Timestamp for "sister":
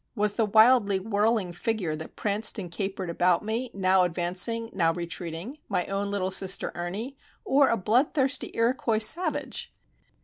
6.31-6.71